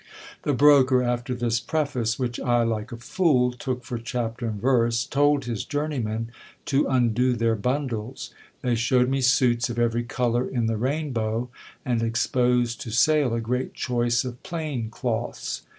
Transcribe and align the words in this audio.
The 0.41 0.53
broker, 0.55 1.03
after 1.03 1.35
this 1.35 1.59
preface, 1.59 2.17
which 2.17 2.39
I, 2.39 2.63
like 2.63 2.91
a 2.91 2.97
fool, 2.97 3.51
took 3.51 3.83
for 3.83 3.99
chapter 3.99 4.47
and 4.47 4.59
verse, 4.59 5.05
told 5.05 5.45
his 5.45 5.63
journeymen 5.63 6.31
to 6.65 6.87
undo 6.87 7.33
their 7.33 7.53
bundles. 7.55 8.33
They 8.63 8.73
showed 8.73 9.09
me 9.09 9.21
suits 9.21 9.69
of 9.69 9.77
every 9.77 10.01
colour 10.03 10.47
in 10.49 10.65
the 10.65 10.77
rainbow, 10.77 11.49
and 11.85 12.01
exposed 12.01 12.81
to 12.81 12.89
sale 12.89 13.31
a 13.35 13.39
great 13.41 13.75
choice 13.75 14.25
of 14.25 14.41
plain 14.41 14.89
cloths. 14.89 15.61